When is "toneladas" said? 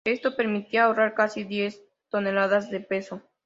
2.09-2.71